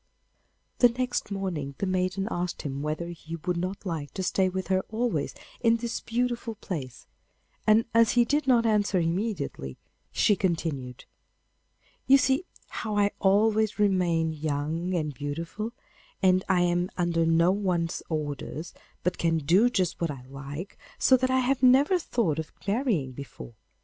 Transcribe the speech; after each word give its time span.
The 0.79 0.89
next 0.89 1.29
morning 1.29 1.75
the 1.77 1.85
maiden 1.85 2.27
asked 2.31 2.63
him 2.63 2.81
whether 2.81 3.09
he 3.09 3.35
would 3.35 3.57
not 3.57 3.85
like 3.85 4.11
to 4.15 4.23
stay 4.23 4.49
with 4.49 4.69
her 4.69 4.81
always 4.89 5.35
in 5.59 5.75
this 5.77 5.99
beautiful 5.99 6.55
place, 6.55 7.05
and 7.67 7.85
as 7.93 8.13
he 8.13 8.25
did 8.25 8.47
not 8.47 8.65
answer 8.65 8.99
immediately, 8.99 9.77
she 10.11 10.35
continued: 10.35 11.05
'You 12.07 12.17
see 12.17 12.45
how 12.69 12.97
I 12.97 13.11
always 13.19 13.77
remain 13.77 14.33
young 14.33 14.95
and 14.95 15.13
beautiful, 15.13 15.71
and 16.19 16.43
I 16.49 16.61
am 16.61 16.89
under 16.97 17.23
no 17.23 17.51
one's 17.51 18.01
orders, 18.09 18.73
but 19.03 19.19
can 19.19 19.37
do 19.37 19.69
just 19.69 20.01
what 20.01 20.09
I 20.09 20.23
like, 20.23 20.79
so 20.97 21.15
that 21.15 21.29
I 21.29 21.41
have 21.41 21.61
never 21.61 21.99
thought 21.99 22.39
of 22.39 22.51
marrying 22.67 23.11
before. 23.11 23.53